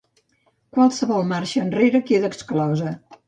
[0.77, 2.97] Qualsevol marxa enrere queda exclosa.